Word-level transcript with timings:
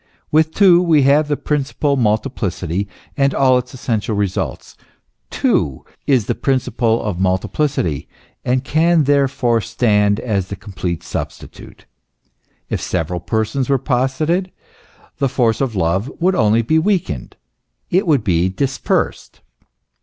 With 0.31 0.51
two 0.55 0.81
we 0.81 1.03
have 1.03 1.27
the 1.27 1.37
principle 1.37 1.93
of 1.93 1.99
multiplicity 1.99 2.87
and 3.15 3.35
all 3.35 3.59
its 3.59 3.75
essential 3.75 4.15
results. 4.15 4.75
Two 5.29 5.85
is 6.07 6.25
the 6.25 6.33
principle 6.33 7.03
of 7.03 7.19
multiplicity, 7.19 8.07
and 8.43 8.63
can 8.63 9.03
therefore 9.03 9.61
stand 9.61 10.19
as 10.19 10.51
its 10.51 10.59
complete 10.59 11.03
substitute. 11.03 11.85
If 12.67 12.81
several 12.81 13.19
Persons 13.19 13.69
were 13.69 13.77
posited, 13.77 14.51
the 15.19 15.29
force 15.29 15.61
of 15.61 15.75
love 15.75 16.11
would 16.19 16.33
only 16.33 16.63
be 16.63 16.79
weakened 16.79 17.35
it 17.91 18.07
would 18.07 18.23
be 18.23 18.49
dispersed. 18.49 19.41